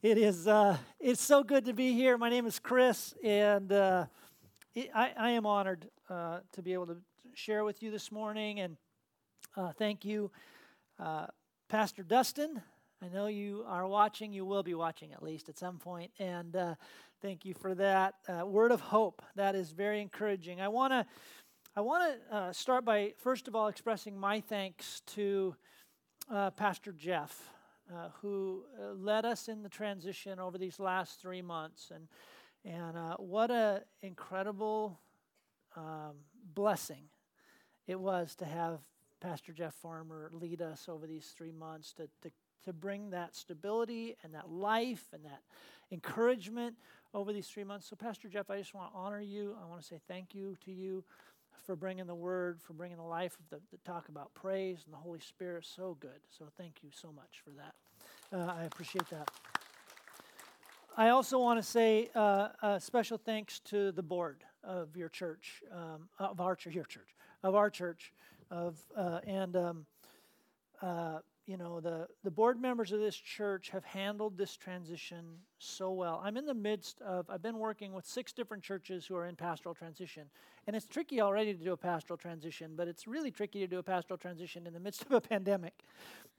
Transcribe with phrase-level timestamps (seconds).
[0.00, 0.46] It is.
[0.46, 2.16] Uh, it's so good to be here.
[2.16, 4.06] My name is Chris, and uh,
[4.72, 6.98] it, I, I, am honored uh, to be able to
[7.34, 8.60] share with you this morning.
[8.60, 8.76] And
[9.56, 10.30] uh, thank you,
[11.00, 11.26] uh,
[11.68, 12.62] Pastor Dustin.
[13.02, 14.32] I know you are watching.
[14.32, 16.74] You will be watching at least at some point, and uh,
[17.20, 18.14] thank you for that
[18.46, 19.20] word of hope.
[19.34, 20.60] That is very encouraging.
[20.60, 21.06] I want to.
[21.74, 25.56] I want to start by first of all expressing my thanks to
[26.56, 27.50] Pastor Jeff
[27.92, 31.90] uh, who uh, led us in the transition over these last three months.
[31.94, 32.08] And,
[32.64, 35.00] and uh, what an incredible
[35.76, 36.16] um,
[36.54, 37.04] blessing
[37.86, 38.80] it was to have
[39.20, 42.30] Pastor Jeff Farmer lead us over these three months to, to,
[42.64, 45.40] to bring that stability and that life and that
[45.90, 46.76] encouragement
[47.14, 47.88] over these three months.
[47.88, 49.56] So, Pastor Jeff, I just want to honor you.
[49.60, 51.02] I want to say thank you to you
[51.64, 54.92] for bringing the word, for bringing the life of the, the talk about praise and
[54.92, 55.66] the Holy Spirit.
[55.66, 56.20] So good.
[56.30, 57.74] So thank you so much for that.
[58.32, 59.30] Uh, I appreciate that.
[60.96, 65.62] I also want to say uh, a special thanks to the board of your church,
[65.72, 68.12] um, of our church, your church, of our church,
[68.50, 69.86] of uh, and um,
[70.82, 71.18] uh,
[71.48, 75.24] you know, the, the board members of this church have handled this transition
[75.58, 76.20] so well.
[76.22, 79.34] I'm in the midst of, I've been working with six different churches who are in
[79.34, 80.24] pastoral transition.
[80.66, 83.78] And it's tricky already to do a pastoral transition, but it's really tricky to do
[83.78, 85.72] a pastoral transition in the midst of a pandemic.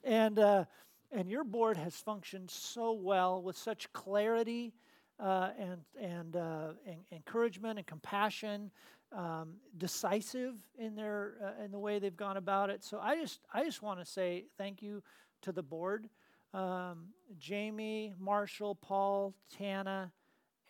[0.03, 0.65] And, uh,
[1.11, 4.73] and your board has functioned so well with such clarity
[5.19, 8.69] uh, and, and, uh, and encouragement and compassion
[9.11, 12.83] um, decisive in their uh, in the way they've gone about it.
[12.83, 15.01] So I just I just want to say thank you
[15.41, 16.09] to the board,
[16.53, 17.07] um,
[17.37, 20.11] Jamie, Marshall, Paul, Tana,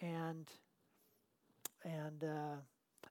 [0.01, 0.49] and
[1.83, 2.57] and uh,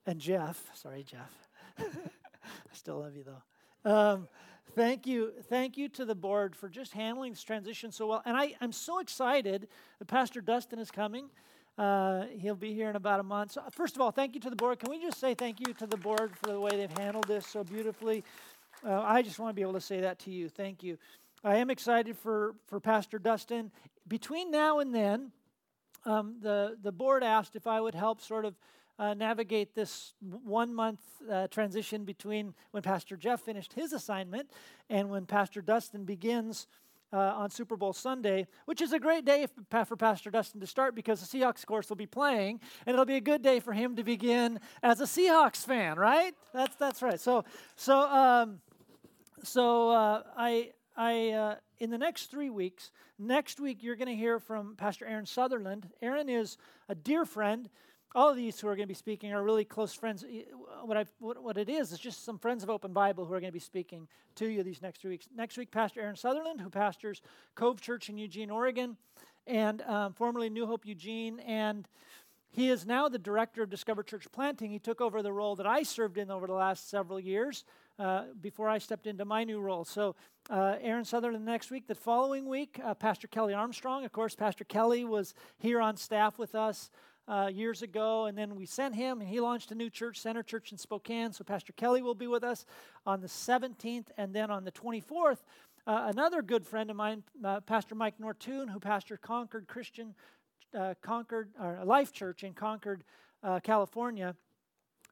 [0.05, 0.61] and Jeff.
[0.73, 1.49] Sorry, Jeff.
[1.79, 3.43] I still love you though.
[3.85, 4.27] Um,
[4.75, 8.21] thank you, thank you to the board for just handling this transition so well.
[8.25, 9.67] And I, I'm so excited
[9.99, 11.29] that Pastor Dustin is coming.
[11.79, 13.53] Uh, he'll be here in about a month.
[13.53, 14.79] So, first of all, thank you to the board.
[14.79, 17.47] Can we just say thank you to the board for the way they've handled this
[17.47, 18.21] so beautifully?
[18.85, 20.49] Uh, I just want to be able to say that to you.
[20.49, 20.97] Thank you.
[21.41, 23.71] I am excited for, for Pastor Dustin.
[24.09, 25.31] Between now and then,
[26.05, 28.55] um, the, the board asked if I would help sort of
[28.99, 30.99] uh, navigate this one month
[31.31, 34.51] uh, transition between when Pastor Jeff finished his assignment
[34.89, 36.67] and when Pastor Dustin begins
[37.11, 39.47] uh, on Super Bowl Sunday, which is a great day
[39.85, 43.05] for Pastor Dustin to start because the Seahawks, of course, will be playing, and it'll
[43.05, 46.33] be a good day for him to begin as a Seahawks fan, right?
[46.53, 47.19] That's that's right.
[47.19, 47.43] So
[47.75, 48.59] so um,
[49.43, 52.91] so uh, I I uh, in the next three weeks.
[53.21, 55.89] Next week, you're going to hear from Pastor Aaron Sutherland.
[56.01, 57.69] Aaron is a dear friend
[58.15, 60.25] all of these who are going to be speaking are really close friends.
[60.83, 63.39] What, i what, what it is is just some friends of Open Bible who are
[63.39, 65.27] going to be speaking to you these next three weeks.
[65.35, 67.21] Next week, Pastor Aaron Sutherland, who pastors
[67.55, 68.97] Cove Church in Eugene, Oregon,
[69.47, 71.87] and um, formerly New Hope Eugene, and
[72.51, 74.71] he is now the director of Discover Church Planting.
[74.71, 77.63] He took over the role that I served in over the last several years
[77.99, 79.85] uh, before I stepped into my new role.
[79.85, 80.15] So,
[80.49, 81.85] uh, Aaron Sutherland next week.
[81.87, 84.03] The following week, uh, Pastor Kelly Armstrong.
[84.03, 86.89] Of course, Pastor Kelly was here on staff with us
[87.29, 90.41] uh, years ago, and then we sent him, and he launched a new church, Center
[90.41, 91.31] Church in Spokane.
[91.31, 92.65] So Pastor Kelly will be with us
[93.05, 95.37] on the 17th, and then on the 24th,
[95.85, 100.15] uh, another good friend of mine, uh, Pastor Mike Nortoon, who pastored Concord Christian,
[100.77, 103.03] uh, Concord or Life Church in Concord,
[103.43, 104.35] uh, California,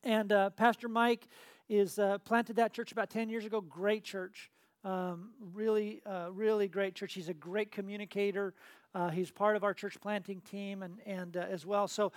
[0.03, 1.27] and uh, Pastor Mike
[1.69, 3.59] is planted that church about 10 years ago.
[3.59, 4.49] Great church.
[4.83, 7.13] Um, really, uh, really great church.
[7.13, 8.53] He's a great communicator.
[8.93, 11.87] Uh, he's part of our church planting team and, and uh, as well.
[11.87, 12.11] So,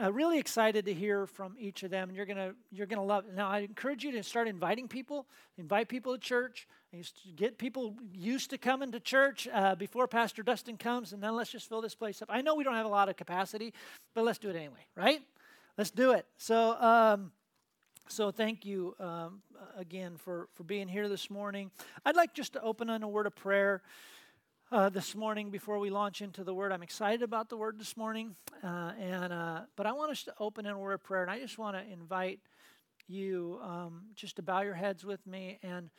[0.00, 3.26] uh, really excited to hear from each of them, and you're gonna you're gonna love.
[3.26, 3.34] It.
[3.34, 5.26] Now, I encourage you to start inviting people,
[5.58, 6.66] invite people to church,
[7.36, 11.50] get people used to coming to church uh, before Pastor Dustin comes, and then let's
[11.50, 12.28] just fill this place up.
[12.30, 13.74] I know we don't have a lot of capacity,
[14.14, 15.20] but let's do it anyway, right?
[15.76, 16.26] Let's do it.
[16.38, 16.80] So.
[16.80, 17.32] Um,
[18.08, 19.42] so thank you um,
[19.76, 21.70] again for, for being here this morning.
[22.04, 23.82] I'd like just to open on a word of prayer
[24.70, 26.72] uh, this morning before we launch into the word.
[26.72, 30.34] I'm excited about the word this morning, uh, and uh, but I want us to
[30.38, 32.40] open in a word of prayer, and I just want to invite
[33.08, 35.58] you um, just to bow your heads with me.
[35.62, 35.90] And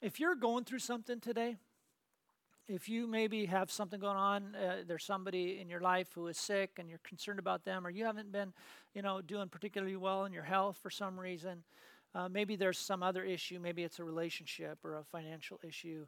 [0.00, 1.56] if you're going through something today,
[2.68, 6.36] if you maybe have something going on, uh, there's somebody in your life who is
[6.36, 8.52] sick and you're concerned about them, or you haven't been,
[8.94, 11.64] you know, doing particularly well in your health for some reason.
[12.14, 13.58] Uh, maybe there's some other issue.
[13.58, 16.06] Maybe it's a relationship or a financial issue.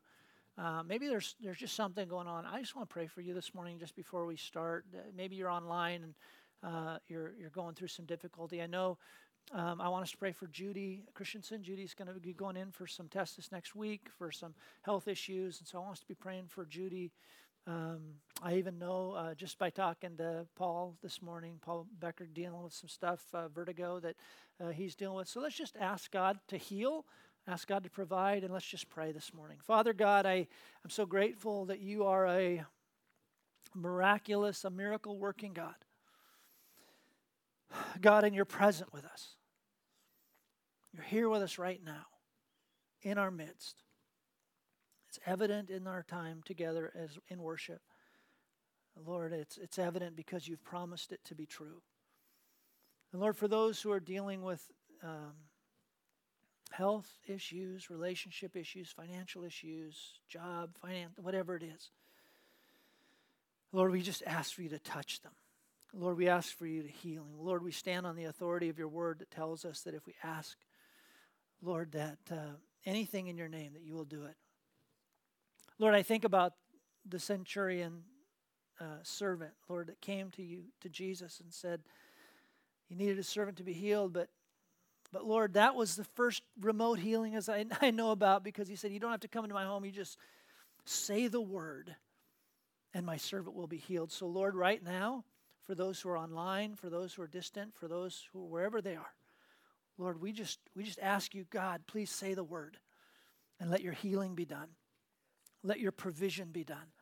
[0.58, 2.44] Uh, maybe there's there's just something going on.
[2.44, 4.84] I just want to pray for you this morning, just before we start.
[4.94, 6.14] Uh, maybe you're online and
[6.62, 8.60] uh, you're you're going through some difficulty.
[8.60, 8.98] I know
[9.52, 11.62] um, I want us to pray for Judy Christensen.
[11.62, 15.08] Judy's going to be going in for some tests this next week for some health
[15.08, 17.12] issues, and so I want us to be praying for Judy
[17.66, 18.00] um,
[18.42, 22.72] I even know uh, just by talking to Paul this morning, Paul Becker dealing with
[22.72, 24.16] some stuff, uh, vertigo that
[24.60, 25.28] uh, he's dealing with.
[25.28, 27.04] So let's just ask God to heal,
[27.46, 29.58] ask God to provide, and let's just pray this morning.
[29.62, 30.48] Father God, I,
[30.84, 32.64] I'm so grateful that you are a
[33.75, 35.76] miraculous, a miracle working God.
[38.00, 39.37] God, and you're present with us.
[40.93, 42.06] You're here with us right now,
[43.02, 43.76] in our midst.
[45.08, 47.81] It's evident in our time together as in worship.
[49.05, 51.82] Lord, it's, it's evident because you've promised it to be true.
[53.12, 54.64] And Lord, for those who are dealing with
[55.02, 55.32] um,
[56.70, 61.90] health issues, relationship issues, financial issues, job, finance, whatever it is,
[63.72, 65.32] Lord, we just ask for you to touch them.
[65.92, 67.34] Lord, we ask for you to healing.
[67.38, 70.14] Lord, we stand on the authority of your word that tells us that if we
[70.22, 70.56] ask,
[71.62, 72.56] Lord, that uh,
[72.87, 74.37] anything in your name, that you will do it.
[75.78, 76.54] Lord, I think about
[77.08, 78.02] the centurion
[78.81, 81.81] uh, servant, Lord, that came to you, to Jesus, and said,
[82.88, 84.28] He needed a servant to be healed, but
[85.12, 88.76] but Lord, that was the first remote healing as I, I know about because He
[88.76, 90.19] said, You don't have to come into my home, you just
[90.84, 91.94] say the word,
[92.94, 94.12] and my servant will be healed.
[94.12, 95.25] So, Lord, right now,
[95.62, 98.96] for those who are online, for those who are distant, for those who wherever they
[98.96, 99.14] are,
[99.98, 102.78] Lord, we just we just ask you, God, please say the word
[103.60, 104.68] and let your healing be done.
[105.62, 106.92] Let your provision be done.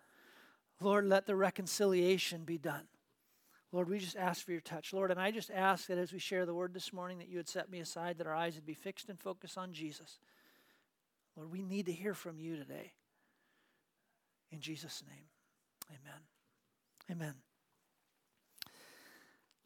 [0.81, 2.89] Lord, let the reconciliation be done.
[3.71, 4.93] Lord, we just ask for your touch.
[4.93, 7.37] Lord, and I just ask that as we share the word this morning, that you
[7.37, 10.19] would set me aside, that our eyes would be fixed and focused on Jesus.
[11.37, 12.93] Lord, we need to hear from you today.
[14.51, 15.27] In Jesus' name,
[15.91, 16.21] amen.
[17.11, 17.48] Amen.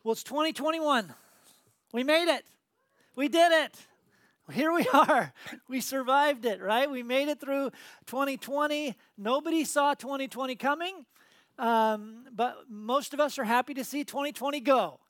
[0.04, 1.14] Well, it's 2021.
[1.92, 2.44] We made it.
[3.14, 3.76] We did it
[4.50, 5.32] here we are.
[5.68, 6.90] We survived it, right?
[6.90, 7.70] We made it through
[8.06, 8.94] 2020.
[9.18, 11.06] Nobody saw 2020 coming,
[11.58, 15.00] um, but most of us are happy to see 2020 go.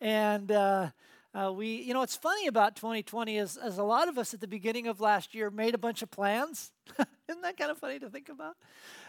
[0.00, 0.90] And uh,
[1.34, 4.40] uh, we, you know, what's funny about 2020 is, is a lot of us at
[4.40, 6.72] the beginning of last year made a bunch of plans.
[7.28, 8.56] Isn't that kind of funny to think about?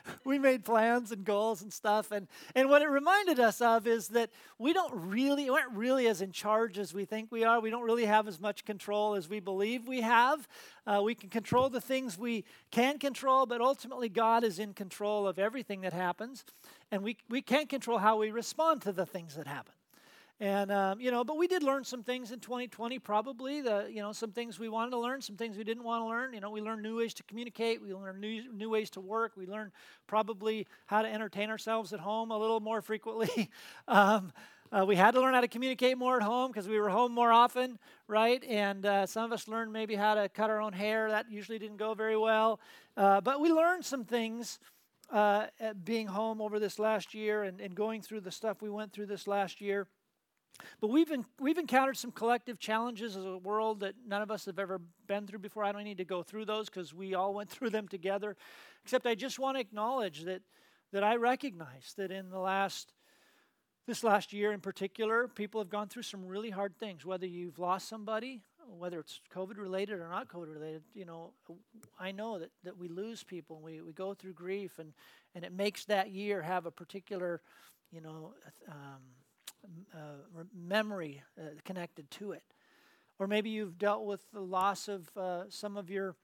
[0.25, 2.11] we made plans and goals and stuff.
[2.11, 6.07] And, and what it reminded us of is that we don't really, we aren't really
[6.07, 7.59] as in charge as we think we are.
[7.59, 10.47] We don't really have as much control as we believe we have.
[10.87, 15.27] Uh, we can control the things we can control, but ultimately God is in control
[15.27, 16.45] of everything that happens.
[16.89, 19.73] And we, we can't control how we respond to the things that happen.
[20.39, 23.61] And, um, you know, but we did learn some things in 2020, probably.
[23.61, 26.07] The, you know, some things we wanted to learn, some things we didn't want to
[26.07, 26.33] learn.
[26.33, 27.81] You know, we learned new ways to communicate.
[27.81, 29.33] We learned new, new ways to work.
[29.37, 29.71] We learned
[30.07, 33.51] probably how to entertain ourselves at home a little more frequently.
[33.87, 34.33] um,
[34.71, 37.11] uh, we had to learn how to communicate more at home because we were home
[37.11, 37.77] more often,
[38.07, 38.43] right?
[38.45, 41.11] And uh, some of us learned maybe how to cut our own hair.
[41.11, 42.59] That usually didn't go very well.
[42.97, 44.59] Uh, but we learned some things
[45.11, 45.45] uh,
[45.83, 49.05] being home over this last year and, and going through the stuff we went through
[49.05, 49.87] this last year.
[50.79, 54.45] But we've, been, we've encountered some collective challenges as a world that none of us
[54.45, 55.63] have ever been through before.
[55.63, 58.35] I don't need to go through those because we all went through them together.
[58.83, 60.41] Except I just want to acknowledge that,
[60.91, 62.93] that I recognize that in the last,
[63.87, 67.05] this last year in particular, people have gone through some really hard things.
[67.05, 71.33] Whether you've lost somebody, whether it's COVID related or not COVID related, you know,
[71.99, 74.93] I know that, that we lose people and we, we go through grief and,
[75.35, 77.41] and it makes that year have a particular,
[77.91, 78.33] you know,
[78.69, 79.01] um,
[79.93, 82.43] uh, memory uh, connected to it.
[83.19, 86.15] Or maybe you've dealt with the loss of uh, some of your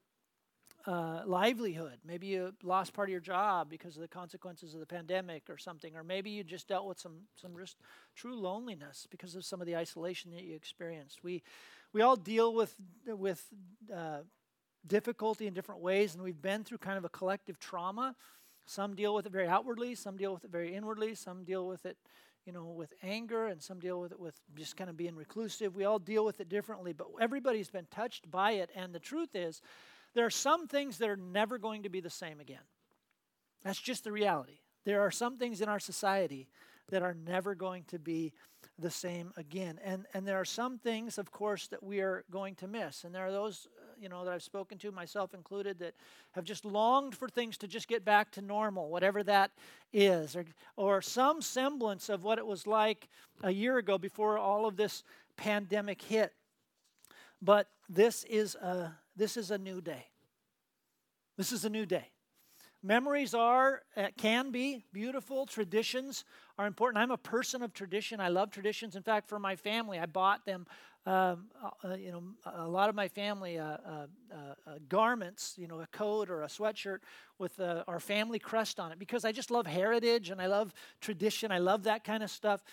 [0.85, 1.99] uh, livelihood.
[2.05, 5.57] Maybe you lost part of your job because of the consequences of the pandemic or
[5.57, 5.95] something.
[5.95, 7.77] Or maybe you just dealt with some, some just
[8.15, 11.23] true loneliness because of some of the isolation that you experienced.
[11.23, 11.43] We,
[11.93, 13.45] we all deal with, with
[13.93, 14.19] uh,
[14.87, 18.15] difficulty in different ways, and we've been through kind of a collective trauma.
[18.65, 21.85] Some deal with it very outwardly, some deal with it very inwardly, some deal with
[21.85, 21.97] it
[22.49, 25.75] you know, with anger, and some deal with it with just kind of being reclusive.
[25.75, 28.71] We all deal with it differently, but everybody's been touched by it.
[28.73, 29.61] And the truth is,
[30.15, 32.65] there are some things that are never going to be the same again.
[33.63, 34.61] That's just the reality.
[34.83, 36.49] There are some things in our society
[36.89, 38.33] that are never going to be
[38.79, 39.79] the same again.
[39.83, 43.03] And, and there are some things, of course, that we are going to miss.
[43.03, 43.67] And there are those
[43.99, 45.93] you know, that I've spoken to, myself included, that
[46.31, 49.51] have just longed for things to just get back to normal, whatever that
[49.93, 53.07] is, or, or some semblance of what it was like
[53.43, 55.03] a year ago before all of this
[55.37, 56.33] pandemic hit.
[57.41, 60.05] But this is a, this is a new day.
[61.37, 62.09] This is a new day.
[62.81, 65.45] Memories are, uh, can be beautiful.
[65.45, 66.23] Traditions
[66.57, 67.01] are important.
[67.01, 68.21] I'm a person of tradition.
[68.21, 68.95] I love traditions.
[68.95, 70.65] In fact, for my family, I bought them
[71.05, 71.45] um,
[71.83, 73.77] uh, you know, a lot of my family uh, uh,
[74.31, 76.99] uh, garments, you know, a coat or a sweatshirt
[77.37, 81.51] with our family crest on it because I just love heritage and I love tradition.
[81.51, 82.63] I love that kind of stuff.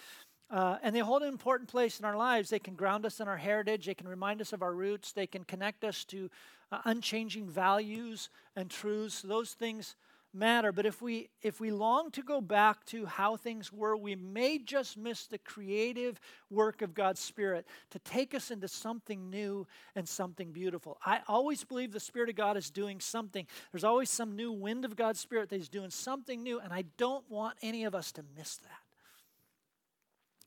[0.48, 2.50] Uh, and they hold an important place in our lives.
[2.50, 3.86] They can ground us in our heritage.
[3.86, 5.12] They can remind us of our roots.
[5.12, 6.30] They can connect us to
[6.70, 9.22] uh, unchanging values and truths.
[9.22, 9.96] Those things
[10.36, 10.70] matter.
[10.72, 14.58] But if we if we long to go back to how things were, we may
[14.58, 20.08] just miss the creative work of God's Spirit to take us into something new and
[20.08, 20.98] something beautiful.
[21.04, 23.46] I always believe the Spirit of God is doing something.
[23.72, 26.84] There's always some new wind of God's Spirit that He's doing something new, and I
[26.96, 28.70] don't want any of us to miss that.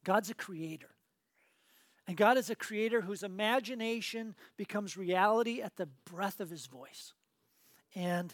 [0.04, 0.90] God's a creator.
[2.08, 7.14] And God is a creator whose imagination becomes reality at the breath of his voice.
[7.94, 8.34] And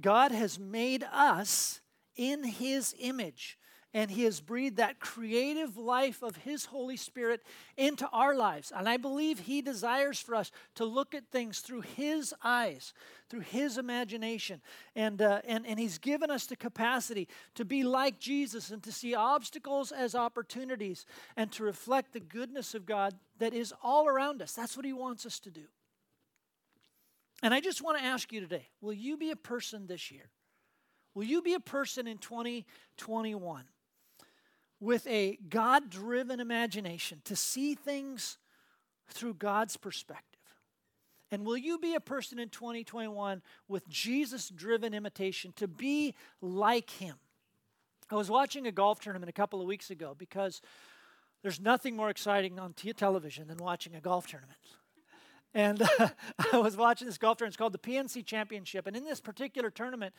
[0.00, 1.80] God has made us
[2.16, 3.58] in his image
[3.96, 7.40] and he has breathed that creative life of his Holy Spirit
[7.78, 8.70] into our lives.
[8.76, 12.92] And I believe he desires for us to look at things through his eyes,
[13.30, 14.60] through his imagination.
[14.94, 18.92] And, uh, and, and he's given us the capacity to be like Jesus and to
[18.92, 24.42] see obstacles as opportunities and to reflect the goodness of God that is all around
[24.42, 24.52] us.
[24.52, 25.64] That's what he wants us to do.
[27.42, 30.30] And I just want to ask you today will you be a person this year?
[31.14, 33.64] Will you be a person in 2021
[34.80, 38.38] with a God driven imagination to see things
[39.08, 40.40] through God's perspective?
[41.30, 46.90] And will you be a person in 2021 with Jesus driven imitation to be like
[46.90, 47.16] Him?
[48.10, 50.60] I was watching a golf tournament a couple of weeks ago because
[51.42, 54.58] there's nothing more exciting on television than watching a golf tournament.
[55.56, 56.08] And uh,
[56.52, 57.54] I was watching this golf tournament.
[57.54, 58.86] It's called the PNC Championship.
[58.86, 60.14] And in this particular tournament,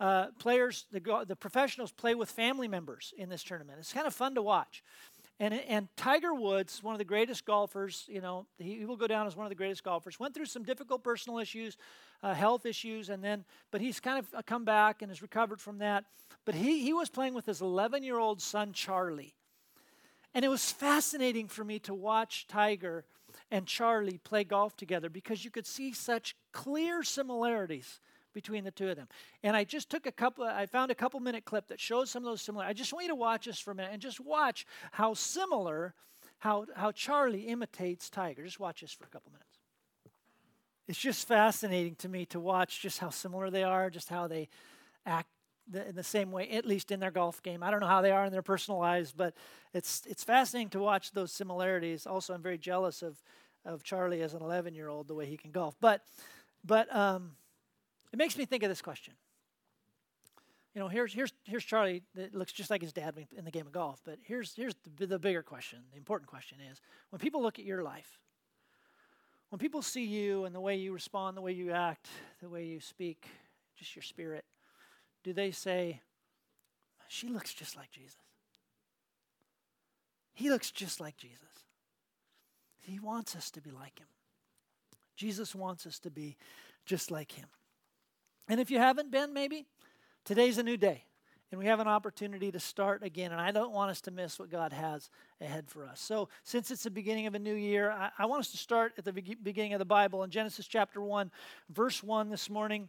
[0.00, 3.78] uh, players, the, the professionals play with family members in this tournament.
[3.78, 4.82] It's kind of fun to watch.
[5.38, 9.06] And, and Tiger Woods, one of the greatest golfers, you know, he, he will go
[9.06, 11.76] down as one of the greatest golfers, went through some difficult personal issues,
[12.24, 15.60] uh, health issues, and then, but he's kind of uh, come back and has recovered
[15.60, 16.04] from that.
[16.44, 19.36] But he, he was playing with his 11 year old son, Charlie.
[20.34, 23.04] And it was fascinating for me to watch Tiger
[23.50, 28.00] and Charlie play golf together because you could see such clear similarities
[28.32, 29.08] between the two of them.
[29.42, 32.24] And I just took a couple, I found a couple minute clip that shows some
[32.24, 32.64] of those similar.
[32.64, 35.94] I just want you to watch this for a minute and just watch how similar,
[36.38, 38.44] how, how Charlie imitates Tiger.
[38.44, 39.46] Just watch this for a couple minutes.
[40.86, 44.48] It's just fascinating to me to watch just how similar they are, just how they
[45.06, 45.28] act
[45.72, 47.62] in the same way, at least in their golf game.
[47.62, 49.34] I don't know how they are in their personal lives, but
[49.72, 52.06] it's it's fascinating to watch those similarities.
[52.06, 53.22] Also, I'm very jealous of
[53.64, 55.76] of Charlie as an 11 year old, the way he can golf.
[55.80, 56.02] But
[56.64, 57.32] but um,
[58.12, 59.14] it makes me think of this question.
[60.74, 63.66] You know, here's here's here's Charlie that looks just like his dad in the game
[63.66, 64.00] of golf.
[64.04, 65.80] But here's here's the, the bigger question.
[65.92, 68.18] The important question is: when people look at your life,
[69.48, 72.08] when people see you and the way you respond, the way you act,
[72.40, 73.26] the way you speak,
[73.76, 74.44] just your spirit
[75.22, 76.00] do they say,
[77.08, 78.16] She looks just like Jesus?
[80.32, 81.66] He looks just like Jesus.
[82.80, 84.06] He wants us to be like him.
[85.16, 86.36] Jesus wants us to be
[86.86, 87.46] just like him.
[88.48, 89.66] And if you haven't been, maybe,
[90.24, 91.04] today's a new day.
[91.52, 93.32] And we have an opportunity to start again.
[93.32, 95.10] And I don't want us to miss what God has
[95.40, 96.00] ahead for us.
[96.00, 98.92] So, since it's the beginning of a new year, I, I want us to start
[98.98, 101.30] at the beginning of the Bible in Genesis chapter 1,
[101.68, 102.88] verse 1 this morning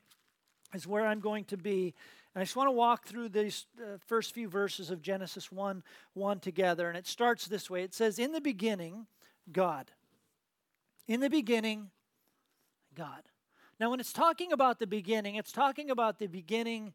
[0.76, 1.94] is where I'm going to be.
[2.34, 5.84] And I just want to walk through these uh, first few verses of Genesis 1
[6.14, 6.88] 1 together.
[6.88, 9.08] And it starts this way it says, In the beginning,
[9.52, 9.92] God.
[11.08, 11.90] In the beginning,
[12.96, 13.24] God.
[13.80, 16.94] Now, when it's talking about the beginning, it's talking about the beginning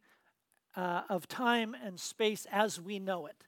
[0.76, 3.44] uh, of time and space as we know it.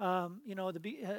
[0.00, 1.12] Um, you know, the, uh,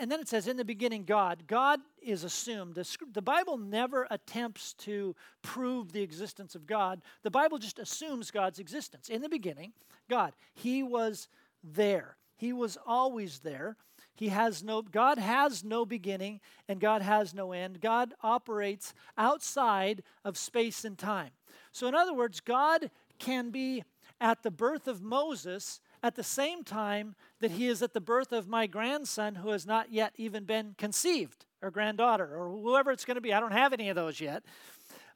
[0.00, 1.46] and then it says, in the beginning, God.
[1.46, 2.74] God is assumed.
[2.74, 7.02] The, the Bible never attempts to prove the existence of God.
[7.22, 9.08] The Bible just assumes God's existence.
[9.08, 9.72] In the beginning,
[10.08, 10.34] God.
[10.54, 11.28] He was
[11.62, 12.16] there.
[12.36, 13.76] He was always there.
[14.14, 17.80] He has no God has no beginning and God has no end.
[17.80, 21.30] God operates outside of space and time.
[21.72, 23.82] So in other words, God can be
[24.20, 28.32] at the birth of Moses at the same time that he is at the birth
[28.32, 33.04] of my grandson who has not yet even been conceived, or granddaughter, or whoever it's
[33.04, 33.32] going to be.
[33.32, 34.44] I don't have any of those yet.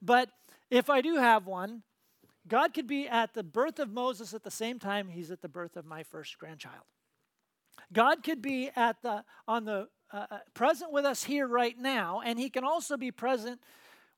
[0.01, 0.31] But
[0.71, 1.83] if I do have one,
[2.47, 5.49] God could be at the birth of Moses at the same time he's at the
[5.49, 6.85] birth of my first grandchild.
[7.93, 12.21] God could be at the on the uh, uh present with us here right now,
[12.25, 13.61] and he can also be present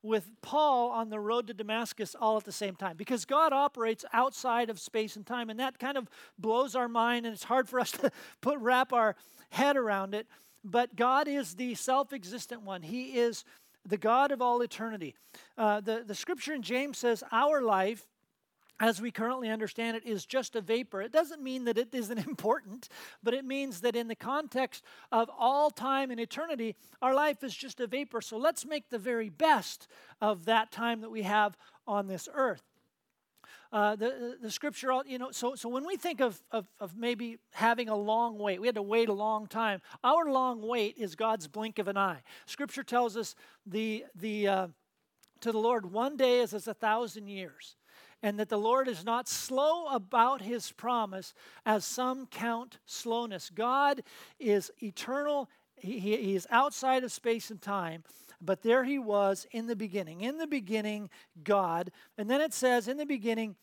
[0.03, 4.03] with Paul on the road to Damascus all at the same time because God operates
[4.13, 6.09] outside of space and time, and that kind of
[6.39, 8.11] blows our mind, and it's hard for us to
[8.41, 9.15] put wrap our
[9.51, 10.27] head around it.
[10.63, 12.81] but God is the self existent one.
[12.81, 13.43] He is
[13.85, 15.15] the God of all eternity.
[15.57, 18.05] Uh, the, the scripture in James says, Our life
[18.81, 21.03] as we currently understand it, is just a vapor.
[21.03, 22.89] It doesn't mean that it isn't important,
[23.23, 27.55] but it means that in the context of all time and eternity, our life is
[27.55, 28.21] just a vapor.
[28.21, 29.87] So let's make the very best
[30.19, 31.55] of that time that we have
[31.87, 32.63] on this earth.
[33.71, 36.97] Uh, the, the scripture, all you know, so, so when we think of, of, of
[36.97, 39.79] maybe having a long wait, we had to wait a long time.
[40.03, 42.21] Our long wait is God's blink of an eye.
[42.47, 43.33] Scripture tells us
[43.65, 44.67] the, the, uh,
[45.41, 47.77] to the Lord, one day is as a thousand years
[48.23, 51.33] and that the Lord is not slow about his promise,
[51.65, 53.49] as some count slowness.
[53.49, 54.03] God
[54.39, 58.03] is eternal, he, he is outside of space and time.
[58.41, 60.21] But there he was in the beginning.
[60.21, 61.09] In the beginning,
[61.43, 61.91] God.
[62.17, 63.55] And then it says, in the beginning,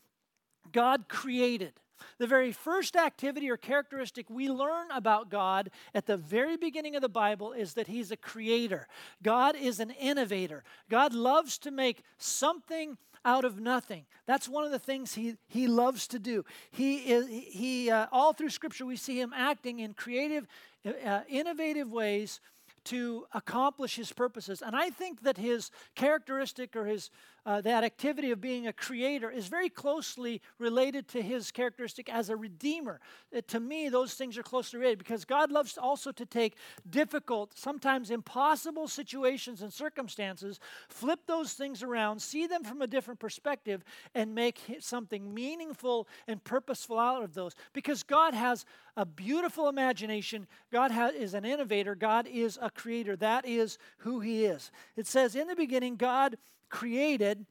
[0.73, 1.73] God created.
[2.19, 7.03] The very first activity or characteristic we learn about God at the very beginning of
[7.03, 8.87] the Bible is that He's a creator.
[9.23, 10.62] God is an innovator.
[10.88, 14.07] God loves to make something out of nothing.
[14.27, 16.45] That's one of the things he, he loves to do.
[16.71, 20.47] He is he uh, all through Scripture we see him acting in creative,
[20.87, 22.41] uh, innovative ways
[22.88, 24.62] to accomplish his purposes.
[24.62, 27.11] And I think that his characteristic or his
[27.49, 32.28] uh, that activity of being a creator is very closely related to his characteristic as
[32.28, 33.00] a redeemer.
[33.47, 36.57] To me, those things are closely related because God loves also to take
[36.90, 43.18] difficult, sometimes impossible situations and circumstances, flip those things around, see them from a different
[43.18, 43.83] perspective,
[44.14, 47.54] and make something meaningful and purposeful out of those.
[47.73, 48.66] Because God has
[48.99, 50.49] a beautiful imagination.
[50.73, 51.95] God is an innovator.
[51.95, 53.14] God is a creator.
[53.14, 54.73] That is who He is.
[54.97, 56.37] It says, In the beginning, God
[56.69, 57.47] created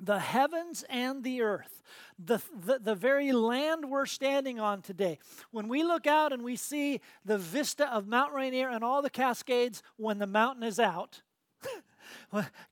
[0.00, 1.82] the heavens and the earth,
[2.24, 5.18] the, the, the, very land we're standing on today.
[5.50, 9.10] When we look out and we see the vista of Mount Rainier and all the
[9.10, 11.22] Cascades when the mountain is out,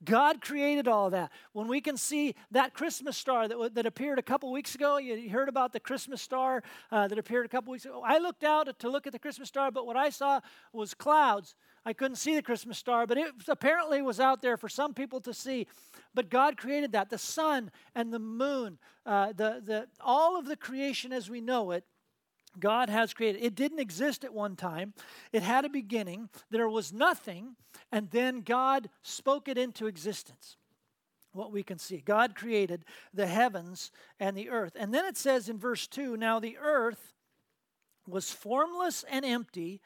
[0.05, 1.31] God created all that.
[1.53, 5.31] When we can see that Christmas star that, that appeared a couple weeks ago, you
[5.31, 8.03] heard about the Christmas star uh, that appeared a couple weeks ago.
[8.05, 10.41] I looked out to look at the Christmas star, but what I saw
[10.73, 11.55] was clouds.
[11.87, 15.21] I couldn't see the Christmas star, but it apparently was out there for some people
[15.21, 15.67] to see.
[16.15, 20.57] But God created that the sun and the moon, uh, the, the, all of the
[20.57, 21.85] creation as we know it.
[22.59, 23.43] God has created.
[23.43, 24.95] It didn't exist at one time.
[25.33, 26.29] It had a beginning.
[26.51, 27.57] There was nothing,
[27.93, 30.57] and then God spoke it into existence.
[31.33, 31.99] What we can see.
[31.99, 33.91] God created the heavens
[34.21, 34.77] and the earth.
[34.79, 37.13] And then it says in verse 2 Now the earth
[38.07, 39.81] was formless and empty,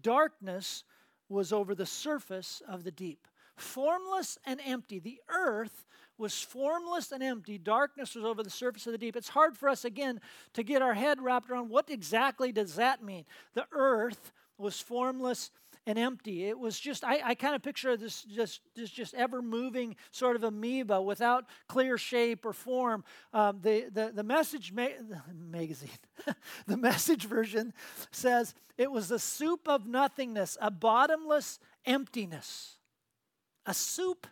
[0.00, 0.84] darkness
[1.28, 3.28] was over the surface of the deep.
[3.56, 4.98] Formless and empty.
[4.98, 5.84] The earth
[6.18, 7.58] was formless and empty.
[7.58, 9.16] Darkness was over the surface of the deep.
[9.16, 10.20] It's hard for us, again,
[10.54, 13.24] to get our head wrapped around what exactly does that mean?
[13.54, 15.50] The earth was formless
[15.86, 16.44] and empty.
[16.44, 20.36] It was just, I, I kind of picture this just, this just ever moving sort
[20.36, 23.04] of amoeba without clear shape or form.
[23.32, 24.88] Um, the, the, the message ma-
[25.34, 25.90] magazine,
[26.66, 27.74] the message version
[28.12, 32.78] says it was a soup of nothingness, a bottomless emptiness.
[33.66, 34.26] A soup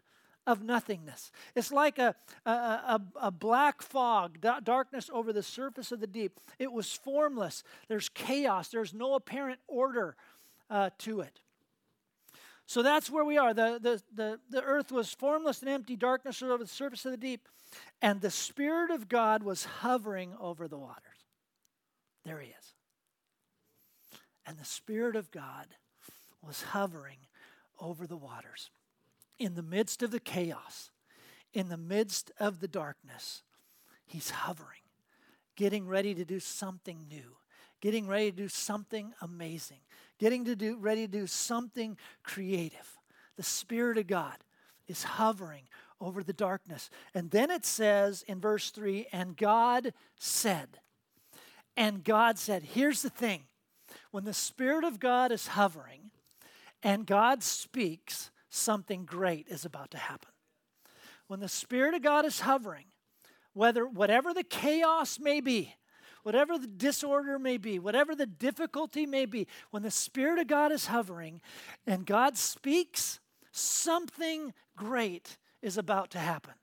[0.46, 1.30] of nothingness.
[1.54, 6.40] It's like a, a, a, a, black fog, darkness over the surface of the deep.
[6.58, 7.62] It was formless.
[7.88, 8.68] There's chaos.
[8.68, 10.16] There's no apparent order
[10.68, 11.40] uh, to it.
[12.66, 13.54] So that's where we are.
[13.54, 17.18] The, the, the, the earth was formless and empty, darkness over the surface of the
[17.18, 17.48] deep,
[18.00, 21.02] and the Spirit of God was hovering over the waters.
[22.24, 22.74] There he is.
[24.46, 25.66] And the Spirit of God
[26.40, 27.18] was hovering
[27.78, 28.70] over the waters.
[29.42, 30.92] In the midst of the chaos,
[31.52, 33.42] in the midst of the darkness,
[34.06, 34.78] he's hovering,
[35.56, 37.36] getting ready to do something new,
[37.80, 39.80] getting ready to do something amazing,
[40.20, 42.96] getting to do ready to do something creative.
[43.36, 44.36] The Spirit of God
[44.86, 45.64] is hovering
[46.00, 46.88] over the darkness.
[47.12, 50.68] And then it says in verse 3 and God said,
[51.76, 53.42] and God said, here's the thing
[54.12, 56.12] when the Spirit of God is hovering
[56.80, 60.30] and God speaks, something great is about to happen.
[61.26, 62.84] When the Spirit of God is hovering,
[63.54, 65.74] whether whatever the chaos may be,
[66.22, 70.70] whatever the disorder may be, whatever the difficulty may be, when the Spirit of God
[70.70, 71.40] is hovering
[71.86, 76.54] and God speaks, something great is about to happen.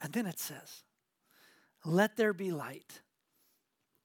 [0.00, 0.84] And then it says,
[1.84, 3.00] Let there be light.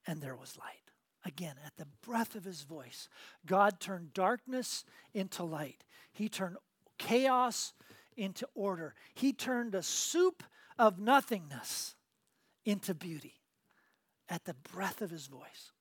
[0.07, 0.80] And there was light.
[1.23, 3.07] Again, at the breath of his voice,
[3.45, 5.83] God turned darkness into light.
[6.11, 6.57] He turned
[6.97, 7.73] chaos
[8.17, 8.95] into order.
[9.13, 10.43] He turned a soup
[10.79, 11.95] of nothingness
[12.65, 13.35] into beauty
[14.29, 15.71] at the breath of his voice.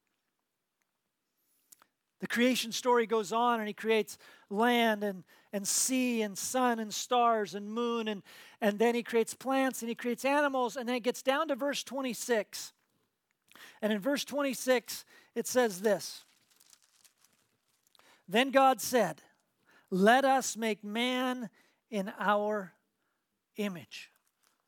[2.20, 4.18] The creation story goes on, and he creates
[4.50, 5.24] land and,
[5.54, 8.22] and sea and sun and stars and moon, and,
[8.60, 11.54] and then he creates plants and he creates animals, and then it gets down to
[11.54, 12.74] verse 26.
[13.80, 16.24] And in verse 26, it says this
[18.28, 19.22] Then God said,
[19.90, 21.50] Let us make man
[21.90, 22.72] in our
[23.56, 24.10] image.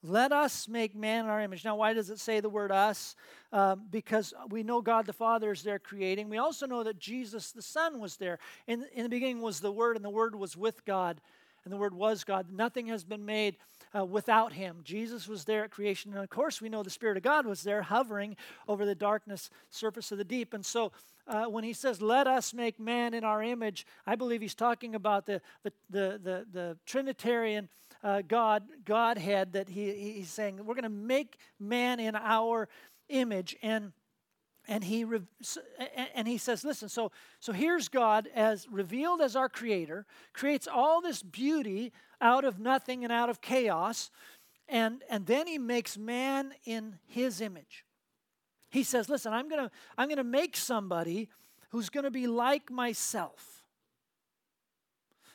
[0.04, 1.64] Let us make man in our image.
[1.64, 3.14] Now, why does it say the word us?
[3.52, 6.28] Um, because we know God the Father is there creating.
[6.28, 8.40] We also know that Jesus the Son was there.
[8.66, 11.20] In, in the beginning was the Word, and the Word was with God,
[11.64, 12.46] and the Word was God.
[12.50, 13.56] Nothing has been made
[13.96, 14.80] uh, without Him.
[14.84, 16.12] Jesus was there at creation.
[16.12, 18.36] And of course, we know the Spirit of God was there hovering
[18.68, 20.54] over the darkness surface of the deep.
[20.54, 20.92] And so,
[21.26, 24.94] uh, when he says, Let us make man in our image, I believe he's talking
[24.94, 27.68] about the, the, the, the, the Trinitarian
[28.02, 32.68] uh, God, Godhead, that he, he's saying, we're going to make man in our
[33.08, 33.56] image.
[33.62, 33.92] And
[34.68, 35.04] and he
[36.14, 41.00] and he says listen so so here's god as revealed as our creator creates all
[41.00, 44.10] this beauty out of nothing and out of chaos
[44.68, 47.84] and and then he makes man in his image
[48.70, 51.28] he says listen i'm going to i'm going to make somebody
[51.70, 53.62] who's going to be like myself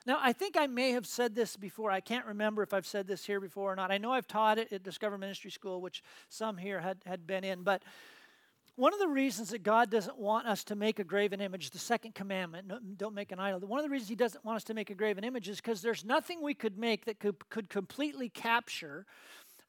[0.08, 1.92] now, I think I may have said this before.
[1.92, 3.92] I can't remember if I've said this here before or not.
[3.92, 7.44] I know I've taught it at Discover Ministry School, which some here had, had been
[7.44, 7.64] in.
[7.64, 7.84] But
[8.78, 11.80] one of the reasons that God doesn't want us to make a graven image, the
[11.80, 14.76] second commandment, don't make an idol, one of the reasons He doesn't want us to
[14.76, 18.30] make a graven image is because there's nothing we could make that could, could completely
[18.30, 19.08] capture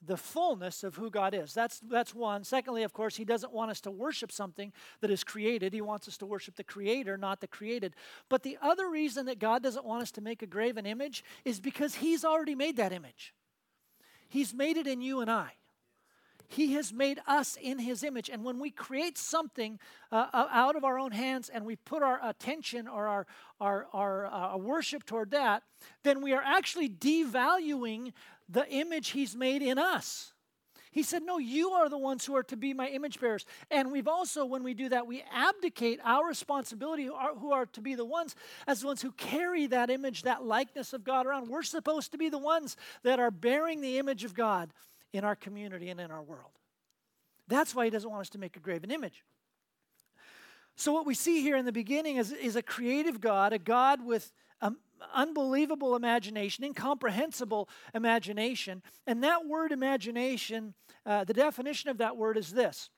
[0.05, 1.55] the fullness of who God is.
[1.55, 2.45] That's, that's one.
[2.45, 5.73] Secondly, of course, He doesn't want us to worship something that is created.
[5.73, 7.97] He wants us to worship the Creator, not the created.
[8.29, 11.61] But the other reason that God doesn't want us to make a graven image is
[11.61, 13.35] because He's already made that image.
[14.29, 15.53] He's made it in you and I.
[16.49, 18.31] He has made us in His image.
[18.31, 19.79] And when we create something
[20.11, 23.27] uh, out of our own hands and we put our attention or our,
[23.61, 25.63] our, our uh, worship toward that,
[26.05, 28.13] then we are actually devaluing
[28.49, 30.33] the image He's made in us.
[30.91, 33.45] He said, No, you are the ones who are to be my image bearers.
[33.71, 37.67] And we've also, when we do that, we abdicate our responsibility, who are, who are,
[37.67, 38.35] to be the ones
[38.67, 41.49] as the ones who carry that image, that likeness of God around.
[41.49, 44.73] We're supposed to be the ones that are bearing the image of God
[45.13, 46.53] in our community and in our world.
[47.47, 49.25] That's why He doesn't want us to make a graven image.
[50.77, 54.05] So, what we see here in the beginning is, is a creative God, a God
[54.05, 54.79] with um,
[55.15, 58.83] unbelievable imagination, incomprehensible imagination.
[59.07, 62.91] And that word imagination, uh, the definition of that word is this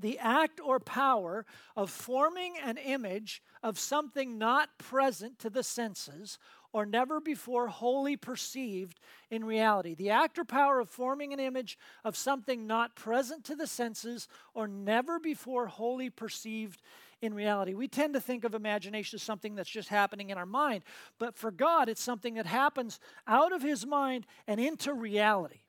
[0.00, 1.44] the act or power
[1.76, 6.38] of forming an image of something not present to the senses
[6.72, 9.00] or never before wholly perceived
[9.30, 9.94] in reality.
[9.94, 14.28] The act or power of forming an image of something not present to the senses
[14.54, 16.82] or never before wholly perceived
[17.20, 17.74] in reality.
[17.74, 20.84] We tend to think of imagination as something that's just happening in our mind,
[21.18, 25.60] but for God, it's something that happens out of His mind and into reality.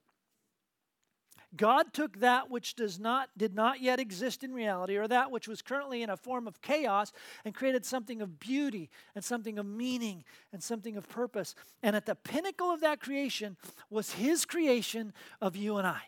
[1.56, 5.48] God took that which does not did not yet exist in reality or that which
[5.48, 7.12] was currently in a form of chaos
[7.44, 11.56] and created something of beauty and something of meaning and something of purpose.
[11.82, 13.58] And at the pinnacle of that creation
[13.90, 16.02] was his creation of you and I.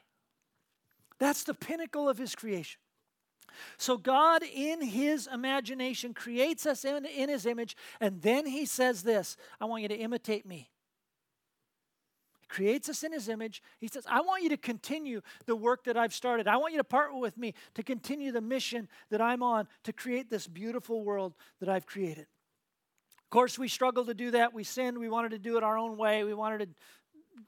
[1.17, 2.79] That's the pinnacle of his creation.
[3.77, 9.03] So, God, in His imagination, creates us in, in His image, and then He says
[9.03, 10.69] this I want you to imitate me.
[12.51, 13.63] Creates us in His image.
[13.79, 16.49] He says, I want you to continue the work that I've started.
[16.49, 19.93] I want you to partner with me to continue the mission that I'm on to
[19.93, 22.27] create this beautiful world that I've created.
[23.23, 24.53] Of course, we struggle to do that.
[24.53, 24.97] We sinned.
[24.97, 26.25] We wanted to do it our own way.
[26.25, 26.67] We wanted to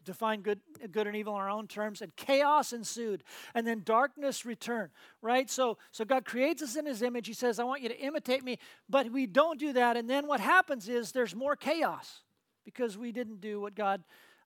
[0.06, 4.46] define good, good and evil in our own terms, and chaos ensued, and then darkness
[4.46, 4.92] returned.
[5.22, 5.50] Right?
[5.50, 7.28] So, so God creates us in His image.
[7.28, 10.28] He says, "I want you to imitate me," but we don't do that, and then
[10.28, 12.22] what happens is there's more chaos
[12.64, 14.02] because we didn't do what God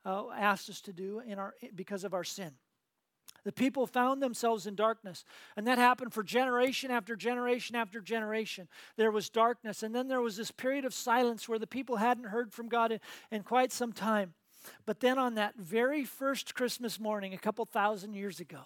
[0.08, 2.52] uh, asked us to do in our because of our sin.
[3.44, 5.24] The people found themselves in darkness.
[5.56, 8.68] And that happened for generation after generation after generation.
[8.96, 9.84] There was darkness.
[9.84, 12.92] And then there was this period of silence where the people hadn't heard from God
[12.92, 13.00] in,
[13.32, 14.34] in quite some time.
[14.86, 18.64] But then on that very first Christmas morning, a couple thousand years ago,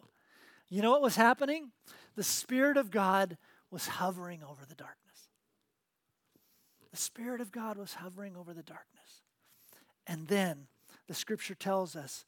[0.69, 1.71] you know what was happening?
[2.15, 3.38] The Spirit of God
[3.69, 5.30] was hovering over the darkness.
[6.91, 9.21] The Spirit of God was hovering over the darkness.
[10.08, 10.67] And then
[11.12, 12.24] the scripture tells us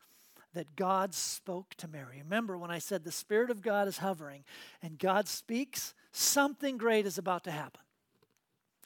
[0.53, 2.21] that God spoke to Mary.
[2.21, 4.43] Remember when I said the Spirit of God is hovering
[4.81, 7.79] and God speaks, something great is about to happen.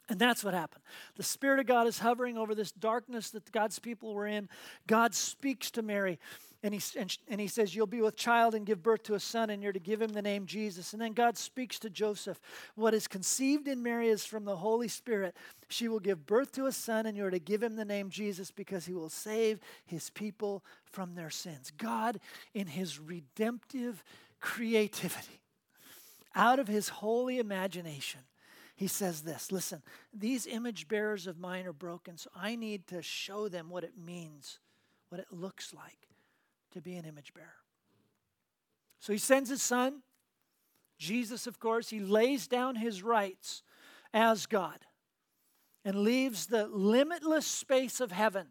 [0.08, 0.84] And that's what happened.
[1.16, 4.48] The Spirit of God is hovering over this darkness that God's people were in.
[4.86, 6.20] God speaks to Mary.
[6.62, 9.20] And he, and, and, he says, You'll be with child and give birth to a
[9.20, 10.92] son, and you're to give him the name Jesus.
[10.92, 12.40] And then God speaks to Joseph
[12.74, 15.36] What is conceived in Mary is from the Holy Spirit.
[15.68, 18.50] She will give birth to a son, and you're to give him the name Jesus
[18.50, 21.70] because he will save his people from their sins.
[21.76, 22.18] God,
[22.54, 24.02] in his redemptive
[24.40, 25.40] creativity,
[26.34, 28.22] out of his holy imagination,
[28.74, 29.80] he says this Listen,
[30.12, 33.94] these image bearers of mine are broken, so I need to show them what it
[33.96, 34.58] means,
[35.08, 36.07] what it looks like
[36.72, 37.48] to be an image bearer.
[39.00, 40.02] So he sends his son,
[40.98, 43.62] Jesus, of course, he lays down his rights
[44.12, 44.78] as God
[45.84, 48.48] and leaves the limitless space of heaven.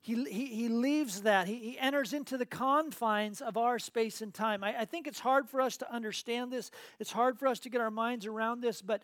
[0.00, 1.46] He, he, he leaves that.
[1.46, 4.64] He, he enters into the confines of our space and time.
[4.64, 6.70] I, I think it's hard for us to understand this.
[6.98, 9.02] It's hard for us to get our minds around this, but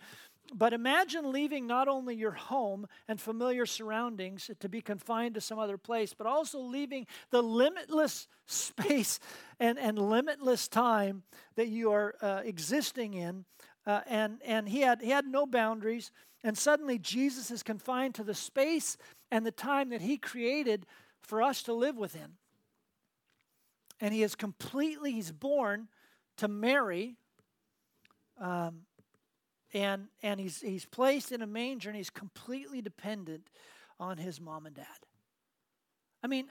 [0.55, 5.59] but imagine leaving not only your home and familiar surroundings to be confined to some
[5.59, 9.19] other place, but also leaving the limitless space
[9.59, 11.23] and, and limitless time
[11.57, 13.45] that you are uh, existing in.
[13.87, 16.13] Uh, and and he, had, he had no boundaries.
[16.45, 18.97] And suddenly Jesus is confined to the space
[19.31, 20.87] and the time that he created
[21.23, 22.33] for us to live within.
[24.01, 25.89] And he is completely, he's born
[26.39, 27.17] to Mary.
[28.41, 28.83] Um,
[29.73, 33.49] and and he's he's placed in a manger and he's completely dependent
[33.99, 34.87] on his mom and dad.
[36.23, 36.51] I mean,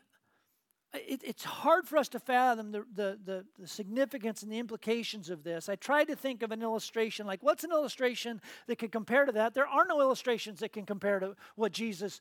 [0.93, 5.29] it, it's hard for us to fathom the, the, the, the, significance and the implications
[5.29, 5.69] of this.
[5.69, 9.31] I tried to think of an illustration, like what's an illustration that could compare to
[9.34, 9.53] that?
[9.53, 12.19] There are no illustrations that can compare to what Jesus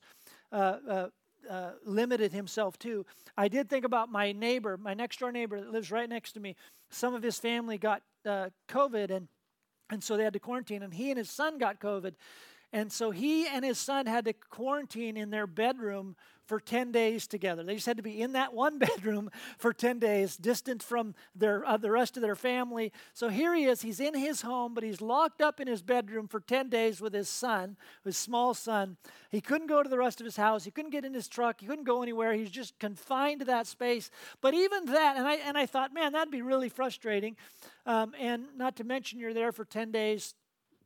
[0.51, 1.07] uh, uh,
[1.49, 3.05] uh, limited himself to.
[3.37, 6.39] I did think about my neighbor, my next door neighbor that lives right next to
[6.39, 6.55] me.
[6.89, 9.27] Some of his family got uh, COVID, and
[9.91, 12.13] and so they had to quarantine, and he and his son got COVID.
[12.73, 17.27] And so he and his son had to quarantine in their bedroom for 10 days
[17.27, 17.63] together.
[17.63, 21.65] They just had to be in that one bedroom for 10 days, distant from their,
[21.67, 22.93] uh, the rest of their family.
[23.13, 23.81] So here he is.
[23.81, 27.13] He's in his home, but he's locked up in his bedroom for 10 days with
[27.13, 28.97] his son, his small son.
[29.29, 30.63] He couldn't go to the rest of his house.
[30.63, 31.59] He couldn't get in his truck.
[31.59, 32.33] He couldn't go anywhere.
[32.33, 34.09] He's just confined to that space.
[34.39, 37.35] But even that, and I, and I thought, man, that'd be really frustrating.
[37.85, 40.35] Um, and not to mention, you're there for 10 days,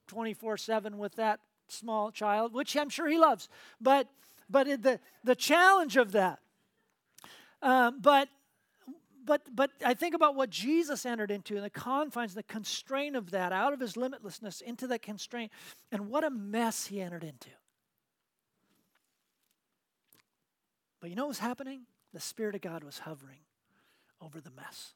[0.08, 3.50] 24 7 with that small child, which I'm sure he loves.
[3.80, 4.08] But
[4.50, 6.40] but the the challenge of that.
[7.62, 8.30] Um, but
[9.26, 13.32] but but I think about what Jesus entered into and the confines, the constraint of
[13.32, 15.52] that, out of his limitlessness into that constraint,
[15.92, 17.50] and what a mess he entered into.
[21.02, 21.82] But you know what was happening?
[22.14, 23.40] The Spirit of God was hovering
[24.22, 24.94] over the mess.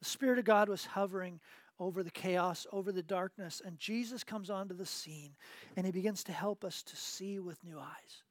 [0.00, 1.40] The Spirit of God was hovering
[1.78, 5.36] over the chaos, over the darkness, and Jesus comes onto the scene
[5.76, 8.22] and he begins to help us to see with new eyes.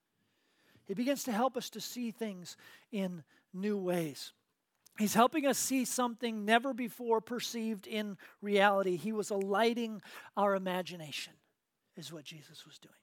[0.87, 2.57] He begins to help us to see things
[2.91, 4.33] in new ways.
[4.97, 8.95] He's helping us see something never before perceived in reality.
[8.95, 10.01] He was alighting
[10.37, 11.33] our imagination,
[11.97, 12.93] is what Jesus was doing.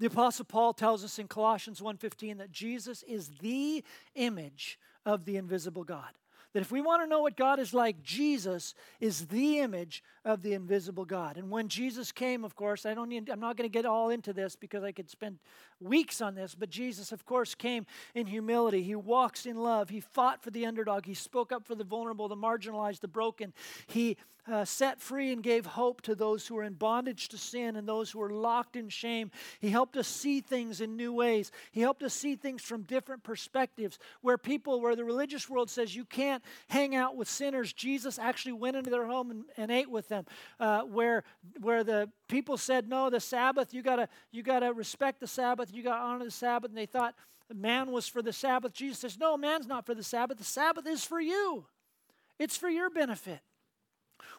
[0.00, 5.36] The apostle Paul tells us in Colossians 1:15 that Jesus is the image of the
[5.36, 6.12] invisible God.
[6.54, 10.42] That if we want to know what God is like, Jesus is the image of
[10.42, 11.36] the invisible God.
[11.36, 14.08] And when Jesus came, of course, I don't need, I'm not going to get all
[14.08, 15.40] into this because I could spend
[15.80, 18.82] weeks on this, but Jesus, of course, came in humility.
[18.82, 19.90] He walks in love.
[19.90, 21.04] He fought for the underdog.
[21.04, 23.52] He spoke up for the vulnerable, the marginalized, the broken.
[23.86, 27.76] He uh, set free and gave hope to those who were in bondage to sin
[27.76, 29.30] and those who were locked in shame.
[29.58, 31.50] He helped us see things in new ways.
[31.72, 33.98] He helped us see things from different perspectives.
[34.20, 38.52] Where people, where the religious world says you can't hang out with sinners, Jesus actually
[38.52, 40.24] went into their home and, and ate with them.
[40.60, 41.24] Uh, where,
[41.60, 45.82] where the people said, no, the Sabbath, you gotta, you gotta respect the Sabbath, you
[45.82, 47.14] gotta honor the Sabbath, and they thought
[47.52, 48.72] man was for the Sabbath.
[48.72, 50.38] Jesus says, no, man's not for the Sabbath.
[50.38, 51.66] The Sabbath is for you.
[52.38, 53.40] It's for your benefit.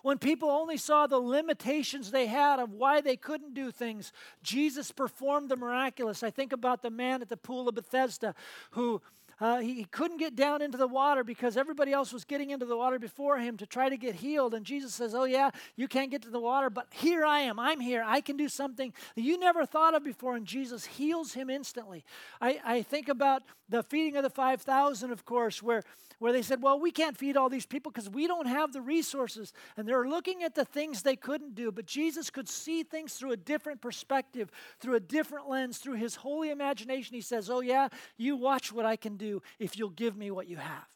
[0.02, 4.12] When people only saw the limitations they had of why they couldn't do things,
[4.44, 6.24] Jesus performed the miraculous.
[6.24, 8.36] I think about the man at the pool of Bethesda
[8.72, 9.02] who
[9.40, 12.78] uh, he, couldn't get down into the water because everybody else was getting into the
[12.78, 14.54] water before him to try to get healed.
[14.54, 17.60] And Jesus says, Oh, yeah, you can't get to the water, but here I am.
[17.60, 18.04] I'm here.
[18.06, 20.36] I can do something that you never thought of before.
[20.36, 22.06] And Jesus heals him instantly.
[22.40, 25.84] I, I think about the feeding of the 5,000, of course, where,
[26.20, 28.82] where they said, Well, we can't feed all these people because we don't have the
[28.82, 29.54] resources.
[29.78, 31.72] And they're looking at the things they couldn't do.
[31.72, 36.16] But Jesus could see things through a different perspective, through a different lens, through his
[36.16, 37.16] holy imagination.
[37.16, 40.48] He says, Oh, yeah, you watch what I can do if you'll give me what
[40.48, 40.88] you have.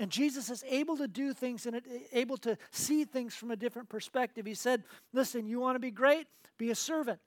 [0.00, 1.80] And Jesus is able to do things and eh,
[2.12, 4.46] able to see things from a different perspective.
[4.46, 6.26] He said, Listen, you want to be great?
[6.58, 7.20] Be a servant.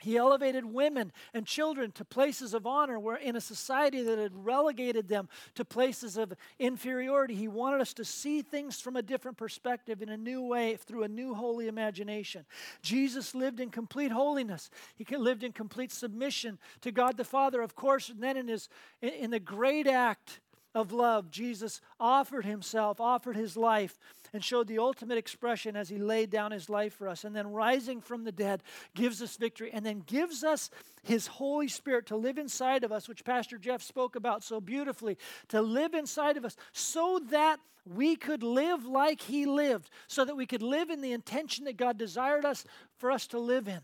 [0.00, 4.44] He elevated women and children to places of honor where in a society that had
[4.44, 7.34] relegated them to places of inferiority.
[7.34, 11.04] He wanted us to see things from a different perspective in a new way through
[11.04, 12.44] a new holy imagination.
[12.82, 14.70] Jesus lived in complete holiness.
[14.96, 18.68] He lived in complete submission to God the Father, of course, and then in his
[19.00, 20.40] in the great act
[20.76, 23.98] of love, Jesus offered himself, offered his life,
[24.34, 27.24] and showed the ultimate expression as he laid down his life for us.
[27.24, 28.62] And then rising from the dead
[28.94, 30.68] gives us victory and then gives us
[31.02, 35.16] his Holy Spirit to live inside of us, which Pastor Jeff spoke about so beautifully,
[35.48, 40.36] to live inside of us so that we could live like he lived, so that
[40.36, 42.64] we could live in the intention that God desired us
[42.98, 43.80] for us to live in.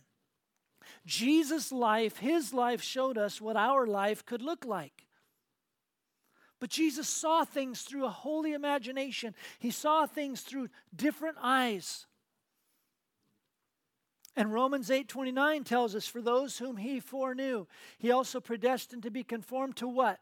[1.07, 5.02] Jesus' life, his life, showed us what our life could look like.
[6.63, 9.35] But Jesus saw things through a holy imagination.
[9.59, 12.07] He saw things through different eyes.
[14.37, 17.67] And Romans 8:29 tells us for those whom he foreknew,
[17.99, 20.21] he also predestined to be conformed to what?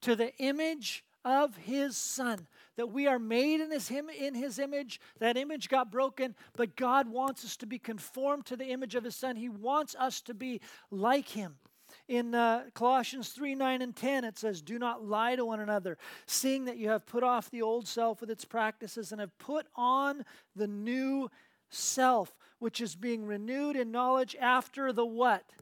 [0.00, 2.48] To the image of his son.
[2.74, 5.00] That we are made in his, in his image.
[5.20, 9.04] That image got broken, but God wants us to be conformed to the image of
[9.04, 9.36] his son.
[9.36, 10.60] He wants us to be
[10.90, 11.60] like him.
[12.08, 15.98] In uh, Colossians 3 9 and 10, it says, Do not lie to one another,
[16.26, 19.66] seeing that you have put off the old self with its practices and have put
[19.76, 20.24] on
[20.56, 21.30] the new
[21.68, 25.52] self, which is being renewed in knowledge after the what?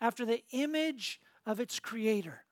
[0.00, 2.44] After the image of its creator.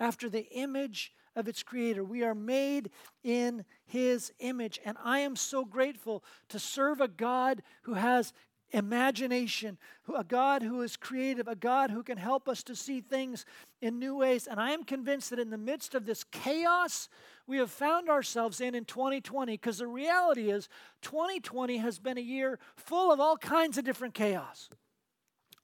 [0.00, 2.02] After the image of its creator.
[2.02, 2.90] We are made
[3.22, 4.80] in his image.
[4.84, 8.32] And I am so grateful to serve a God who has
[8.70, 9.78] imagination,
[10.14, 13.44] a God who is creative, a God who can help us to see things
[13.80, 14.46] in new ways.
[14.46, 17.08] And I am convinced that in the midst of this chaos
[17.46, 20.68] we have found ourselves in in 2020, because the reality is
[21.02, 24.68] 2020 has been a year full of all kinds of different chaos.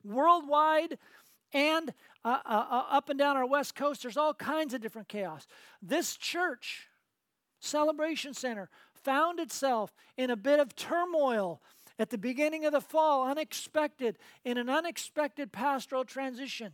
[0.02, 0.98] Worldwide,
[1.52, 1.92] and
[2.24, 5.46] uh, uh, uh up and down our west coast, there's all kinds of different chaos.
[5.82, 6.88] This church,
[7.60, 11.60] Celebration Center, found itself in a bit of turmoil
[11.98, 16.72] at the beginning of the fall, unexpected, in an unexpected pastoral transition.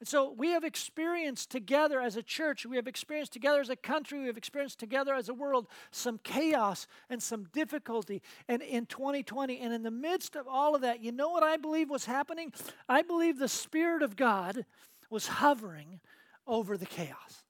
[0.00, 3.76] And so we have experienced together as a church, we have experienced together as a
[3.76, 8.86] country, we have experienced together as a world some chaos and some difficulty and in
[8.86, 9.58] 2020.
[9.60, 12.52] And in the midst of all of that, you know what I believe was happening?
[12.88, 14.66] I believe the Spirit of God
[15.10, 16.00] was hovering
[16.46, 17.43] over the chaos.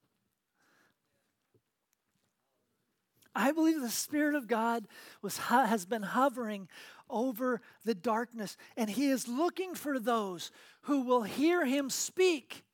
[3.34, 4.86] I believe the Spirit of God
[5.22, 6.68] was, has been hovering
[7.10, 10.50] over the darkness, and He is looking for those
[10.82, 12.64] who will hear Him speak.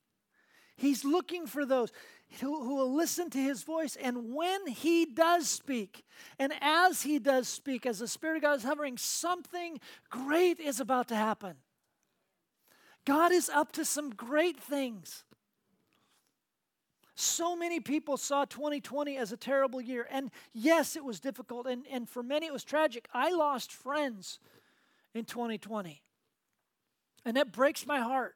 [0.75, 1.91] He's looking for those
[2.39, 3.95] who, who will listen to His voice.
[3.95, 6.03] And when He does speak,
[6.39, 10.79] and as He does speak, as the Spirit of God is hovering, something great is
[10.79, 11.55] about to happen.
[13.05, 15.23] God is up to some great things.
[17.15, 20.07] So many people saw 2020 as a terrible year.
[20.09, 21.67] And yes, it was difficult.
[21.67, 23.07] And, and for many, it was tragic.
[23.13, 24.39] I lost friends
[25.13, 26.01] in 2020.
[27.25, 28.35] And that breaks my heart.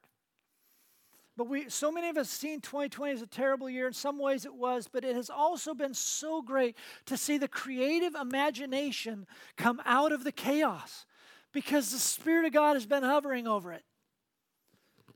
[1.37, 3.87] But we, so many of us seen 2020 as a terrible year.
[3.87, 7.47] In some ways, it was, but it has also been so great to see the
[7.47, 11.05] creative imagination come out of the chaos
[11.51, 13.83] because the Spirit of God has been hovering over it.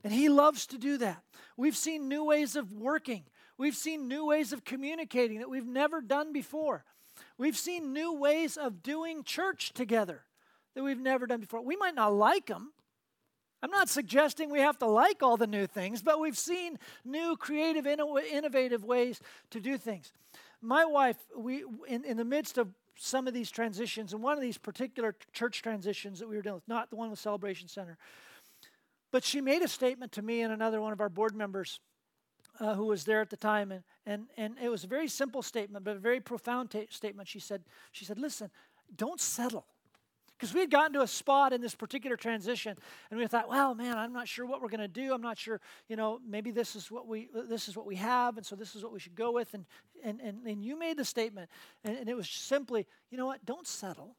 [0.04, 1.22] And He loves to do that.
[1.56, 3.24] We've seen new ways of working.
[3.60, 6.82] We've seen new ways of communicating that we've never done before.
[7.36, 10.22] We've seen new ways of doing church together
[10.74, 11.60] that we've never done before.
[11.60, 12.72] We might not like them.
[13.62, 17.36] I'm not suggesting we have to like all the new things, but we've seen new,
[17.36, 19.20] creative, innovative ways
[19.50, 20.14] to do things.
[20.62, 24.40] My wife, we in, in the midst of some of these transitions, and one of
[24.40, 27.98] these particular church transitions that we were dealing with, not the one with Celebration Center,
[29.10, 31.78] but she made a statement to me and another one of our board members
[32.60, 35.42] uh, who was there at the time, and, and, and it was a very simple
[35.42, 37.28] statement, but a very profound ta- statement.
[37.28, 38.50] She said, she said, listen,
[38.94, 39.66] don't settle.
[40.38, 42.74] Because we had gotten to a spot in this particular transition,
[43.10, 45.12] and we thought, well, man, I'm not sure what we're going to do.
[45.12, 48.38] I'm not sure, you know, maybe this is what we this is what we have,
[48.38, 49.52] and so this is what we should go with.
[49.52, 49.66] And
[50.02, 51.50] and and, and you made the statement,
[51.84, 53.44] and, and it was simply, you know what?
[53.44, 54.16] Don't settle.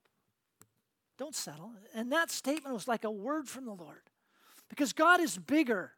[1.18, 1.72] Don't settle.
[1.96, 4.04] And that statement was like a word from the Lord,
[4.70, 5.94] because God is bigger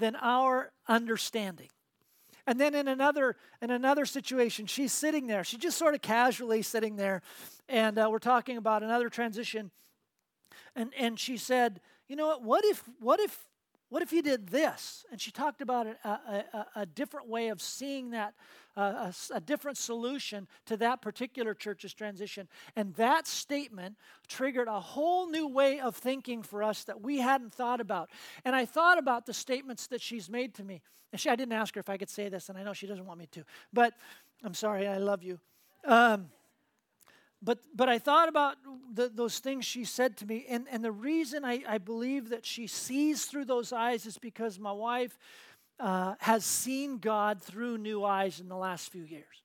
[0.00, 1.68] than our understanding.
[2.46, 5.44] And then in another in another situation, she's sitting there.
[5.44, 7.22] She's just sort of casually sitting there,
[7.68, 9.70] and uh, we're talking about another transition.
[10.74, 12.42] And and she said, "You know what?
[12.42, 13.46] What if what if
[13.90, 15.04] What if you did this?
[15.10, 18.34] And she talked about a, a, a different way of seeing that,
[18.76, 22.48] uh, a, a, different solution to that particular church's transition.
[22.76, 23.96] And that statement
[24.28, 28.10] triggered a whole new way of thinking for us that we hadn't thought about.
[28.44, 30.82] And I thought about the statements that she's made to me.
[31.12, 32.86] And she, I didn't ask her if I could say this, and I know she
[32.86, 33.44] doesn't want me to.
[33.72, 33.94] But
[34.44, 35.40] I'm sorry, I love you.
[35.84, 36.28] Um,
[37.42, 38.56] but but I thought about
[38.92, 42.44] the, those things she said to me, and, and the reason I, I believe that
[42.44, 45.18] she sees through those eyes is because my wife
[45.78, 49.42] uh, has seen God through new eyes in the last few years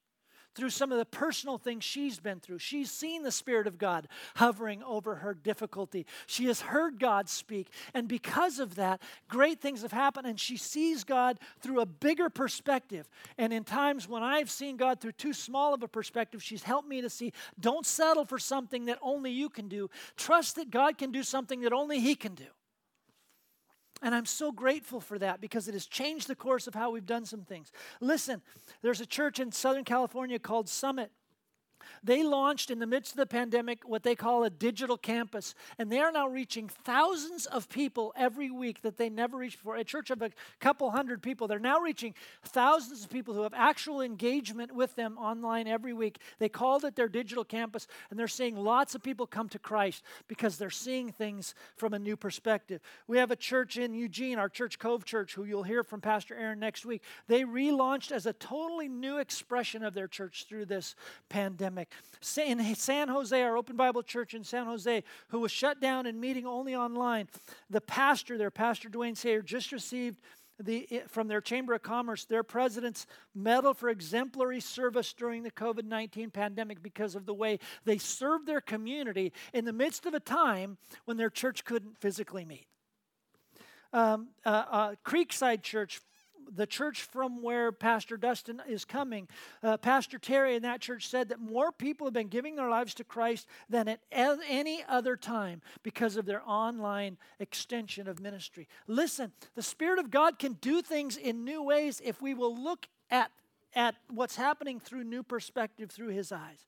[0.55, 2.59] through some of the personal things she's been through.
[2.59, 6.05] She's seen the Spirit of God hovering over her difficulty.
[6.25, 7.67] She has heard God speak.
[7.93, 10.27] And because of that, great things have happened.
[10.27, 13.09] And she sees God through a bigger perspective.
[13.37, 16.87] And in times when I've seen God through too small of a perspective, she's helped
[16.87, 19.89] me to see don't settle for something that only you can do.
[20.15, 22.45] Trust that God can do something that only He can do.
[24.01, 27.05] And I'm so grateful for that because it has changed the course of how we've
[27.05, 27.71] done some things.
[28.01, 28.41] Listen,
[28.81, 31.11] there's a church in Southern California called Summit.
[32.03, 35.91] They launched in the midst of the pandemic what they call a digital campus, and
[35.91, 39.75] they are now reaching thousands of people every week that they never reached before.
[39.75, 42.13] A church of a couple hundred people, they're now reaching
[42.43, 46.19] thousands of people who have actual engagement with them online every week.
[46.39, 50.03] They called it their digital campus, and they're seeing lots of people come to Christ
[50.27, 52.81] because they're seeing things from a new perspective.
[53.07, 56.35] We have a church in Eugene, our church Cove Church, who you'll hear from Pastor
[56.35, 57.01] Aaron next week.
[57.27, 60.95] They relaunched as a totally new expression of their church through this
[61.75, 61.91] pandemic.
[62.37, 66.19] In San Jose, our Open Bible Church in San Jose, who was shut down and
[66.19, 67.27] meeting only online,
[67.69, 70.19] the pastor there, Pastor Dwayne Sayer, just received
[70.57, 75.83] the, from their Chamber of Commerce their president's medal for exemplary service during the COVID
[75.83, 80.19] 19 pandemic because of the way they served their community in the midst of a
[80.19, 82.67] time when their church couldn't physically meet.
[83.91, 85.99] Um, uh, uh, Creekside Church
[86.53, 89.27] the church from where Pastor Dustin is coming,
[89.63, 92.93] uh, Pastor Terry in that church said that more people have been giving their lives
[92.95, 98.67] to Christ than at any other time because of their online extension of ministry.
[98.87, 102.87] Listen, the Spirit of God can do things in new ways if we will look
[103.09, 103.31] at,
[103.73, 106.65] at what's happening through new perspective through His eyes.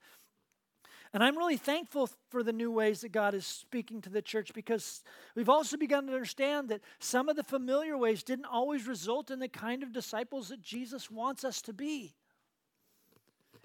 [1.18, 4.54] And I'm really thankful for the new ways that God is speaking to the church
[4.54, 5.02] because
[5.34, 9.40] we've also begun to understand that some of the familiar ways didn't always result in
[9.40, 12.14] the kind of disciples that Jesus wants us to be.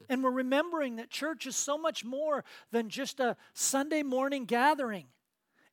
[0.09, 5.09] And we're remembering that church is so much more than just a Sunday morning gathering.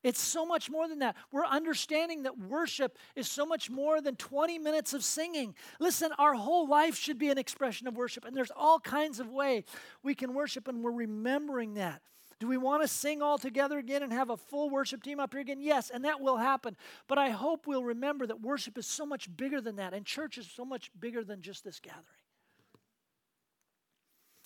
[0.03, 1.15] It's so much more than that.
[1.31, 5.55] We're understanding that worship is so much more than 20 minutes of singing.
[5.79, 9.29] Listen, our whole life should be an expression of worship, and there's all kinds of
[9.29, 9.65] way
[10.03, 12.01] we can worship, and we're remembering that.
[12.39, 15.33] Do we want to sing all together again and have a full worship team up
[15.33, 15.59] here again?
[15.59, 16.77] Yes, and that will happen.
[17.07, 20.37] But I hope we'll remember that worship is so much bigger than that, and church
[20.37, 22.05] is so much bigger than just this gathering.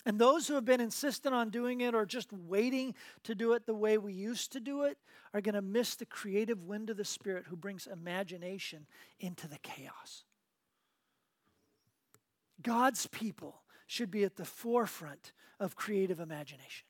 [0.06, 3.64] And those who have been insistent on doing it or just waiting to do it
[3.64, 4.98] the way we used to do it
[5.32, 8.86] are going to miss the creative wind of the Spirit who brings imagination
[9.18, 10.24] into the chaos.
[12.62, 16.86] God's people should be at the forefront of creative imagination.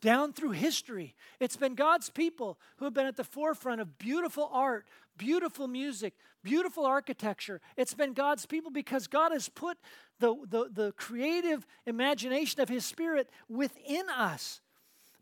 [0.00, 4.48] Down through history, it's been God's people who have been at the forefront of beautiful
[4.52, 4.86] art,
[5.16, 7.60] beautiful music, beautiful architecture.
[7.76, 9.78] It's been God's people because God has put
[10.20, 14.60] the, the, the creative imagination of His Spirit within us.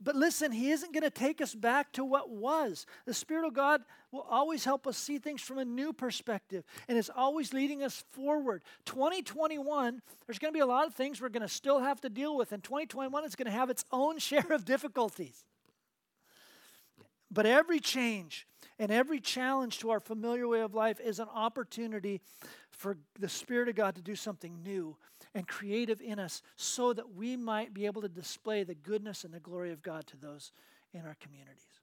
[0.04, 2.84] But listen, He isn't going to take us back to what was.
[3.06, 3.82] The Spirit of God
[4.12, 8.04] will always help us see things from a new perspective and is always leading us
[8.12, 8.62] forward.
[8.84, 12.10] 2021, there's going to be a lot of things we're going to still have to
[12.10, 15.44] deal with, and 2021 is going to have its own share of difficulties.
[17.30, 18.46] But every change
[18.78, 22.20] and every challenge to our familiar way of life is an opportunity
[22.76, 24.96] for the Spirit of God to do something new
[25.34, 29.32] and creative in us so that we might be able to display the goodness and
[29.32, 30.52] the glory of God to those
[30.92, 31.80] in our communities.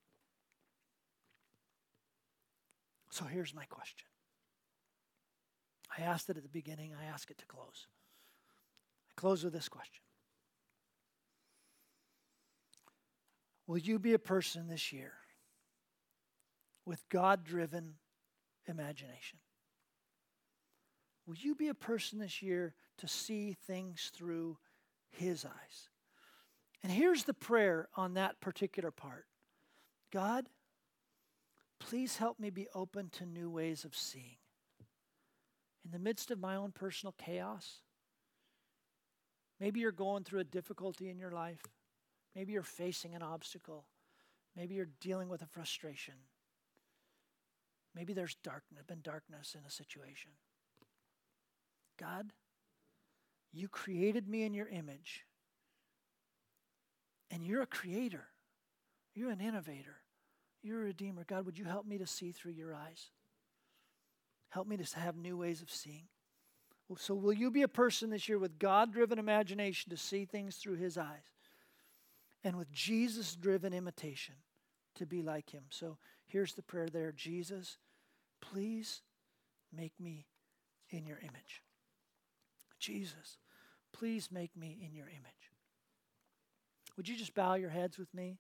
[3.10, 4.08] So here's my question.
[5.98, 7.88] I asked it at the beginning, I ask it to close.
[9.10, 10.04] I close with this question
[13.68, 15.14] Will you be a person this year
[16.86, 17.96] with God driven
[18.68, 19.40] imagination?
[21.32, 24.58] Will you be a person this year to see things through
[25.12, 25.90] His eyes?
[26.84, 29.28] And here's the prayer on that particular part
[30.12, 30.50] God,
[31.80, 34.36] please help me be open to new ways of seeing.
[35.86, 37.78] In the midst of my own personal chaos,
[39.58, 41.64] maybe you're going through a difficulty in your life,
[42.36, 43.86] maybe you're facing an obstacle,
[44.54, 46.16] maybe you're dealing with a frustration.
[47.96, 50.32] Maybe there's darkness, been darkness in a situation.
[52.02, 52.32] God,
[53.54, 55.26] you created me in your image.
[57.30, 58.26] And you're a creator.
[59.14, 59.98] You're an innovator.
[60.64, 61.24] You're a redeemer.
[61.28, 63.12] God, would you help me to see through your eyes?
[64.50, 66.08] Help me to have new ways of seeing.
[66.98, 70.58] So, will you be a person this year with God driven imagination to see things
[70.58, 71.24] through his eyes
[72.44, 74.36] and with Jesus driven imitation
[74.96, 75.64] to be like him?
[75.70, 77.78] So, here's the prayer there Jesus,
[78.42, 79.04] please
[79.72, 80.26] make me
[80.90, 81.64] in your image.
[82.82, 83.38] Jesus,
[83.94, 85.52] please make me in your image.
[86.98, 88.40] Would you just bow your heads with me?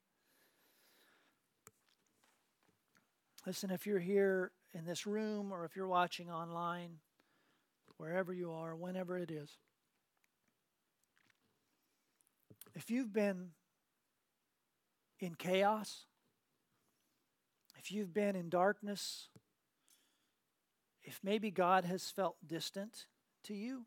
[3.46, 6.98] Listen, if you're here in this room or if you're watching online,
[7.98, 9.58] wherever you are, whenever it is,
[12.74, 13.50] if you've been
[15.20, 16.06] in chaos,
[17.78, 19.30] if you've been in darkness,
[21.04, 23.06] if maybe God has felt distant
[23.44, 23.86] to you,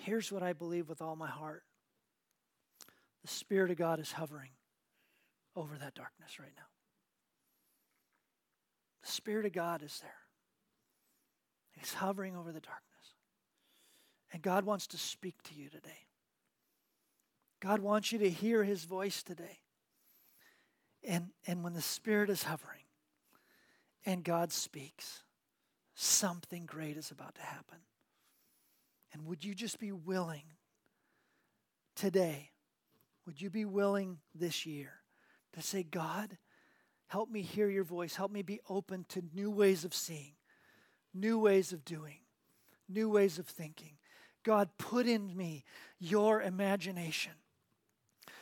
[0.00, 1.62] here's what I believe with all my heart
[3.22, 4.50] the Spirit of God is hovering
[5.54, 6.62] over that darkness right now.
[9.02, 10.10] The Spirit of God is there.
[11.72, 12.86] He's hovering over the darkness.
[14.32, 16.06] And God wants to speak to you today.
[17.60, 19.58] God wants you to hear His voice today.
[21.02, 22.84] And, and when the Spirit is hovering
[24.06, 25.22] and God speaks,
[25.94, 27.78] something great is about to happen.
[29.12, 30.44] And would you just be willing
[31.96, 32.50] today?
[33.26, 34.92] Would you be willing this year
[35.52, 36.36] to say, God,
[37.10, 38.14] Help me hear your voice.
[38.14, 40.34] Help me be open to new ways of seeing,
[41.12, 42.18] new ways of doing,
[42.88, 43.94] new ways of thinking.
[44.44, 45.64] God, put in me
[45.98, 47.32] your imagination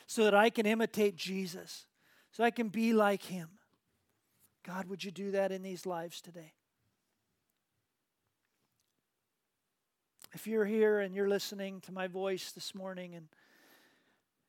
[0.07, 1.87] so that I can imitate Jesus,
[2.31, 3.49] so I can be like him.
[4.67, 6.53] God, would you do that in these lives today?
[10.33, 13.29] If you're here and you're listening to my voice this morning and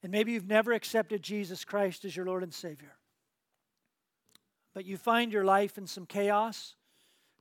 [0.02, 2.96] and maybe you've never accepted Jesus Christ as your Lord and Savior
[4.74, 6.76] but you find your life in some chaos,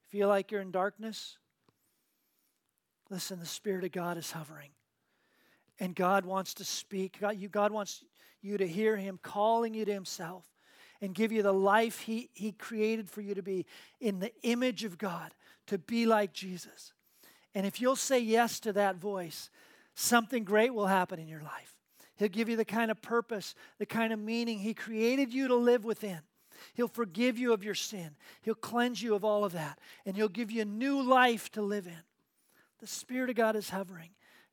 [0.08, 1.38] feel like you're in darkness,
[3.10, 4.70] listen, the Spirit of God is hovering.
[5.80, 7.18] And God wants to speak.
[7.20, 8.02] God, you, God wants
[8.42, 10.44] you to hear Him calling you to Himself
[11.00, 13.66] and give you the life he, he created for you to be
[14.00, 15.32] in the image of God,
[15.68, 16.92] to be like Jesus.
[17.58, 19.50] And if you'll say yes to that voice,
[19.96, 21.74] something great will happen in your life.
[22.14, 25.56] He'll give you the kind of purpose, the kind of meaning He created you to
[25.56, 26.20] live within.
[26.74, 28.10] He'll forgive you of your sin.
[28.42, 29.80] He'll cleanse you of all of that.
[30.06, 32.04] And He'll give you a new life to live in.
[32.78, 34.10] The Spirit of God is hovering.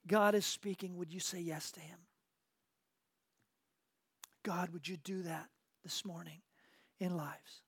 [0.07, 0.97] God is speaking.
[0.97, 1.99] Would you say yes to Him?
[4.41, 5.45] God, would you do that
[5.83, 6.41] this morning
[6.99, 7.61] in lives?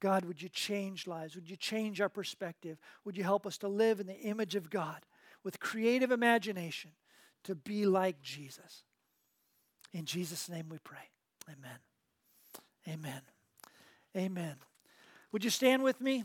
[0.00, 1.34] God, would you change lives?
[1.34, 2.78] Would you change our perspective?
[3.04, 5.00] Would you help us to live in the image of God
[5.42, 6.90] with creative imagination
[7.44, 8.84] to be like Jesus?
[9.92, 11.10] In Jesus' name we pray.
[11.48, 11.78] Amen.
[12.88, 13.22] Amen.
[14.16, 14.56] Amen.
[15.32, 16.24] Would you stand with me?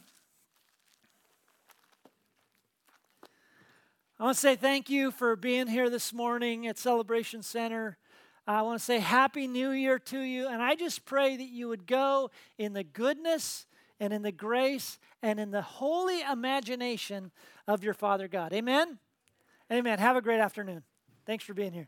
[4.20, 7.98] I want to say thank you for being here this morning at Celebration Center.
[8.48, 10.48] I want to say Happy New Year to you.
[10.48, 13.66] And I just pray that you would go in the goodness
[14.00, 17.32] and in the grace and in the holy imagination
[17.68, 18.52] of your Father God.
[18.52, 18.98] Amen?
[19.72, 20.00] Amen.
[20.00, 20.84] Have a great afternoon.
[21.26, 21.88] Thanks for being here.